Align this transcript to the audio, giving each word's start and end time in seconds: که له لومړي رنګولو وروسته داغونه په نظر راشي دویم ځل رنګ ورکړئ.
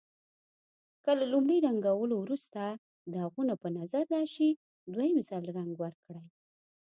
که 1.03 1.11
له 1.19 1.25
لومړي 1.33 1.57
رنګولو 1.67 2.15
وروسته 2.19 2.61
داغونه 3.13 3.53
په 3.61 3.67
نظر 3.77 4.03
راشي 4.15 4.49
دویم 4.93 5.17
ځل 5.29 5.43
رنګ 5.57 5.71
ورکړئ. 5.83 6.25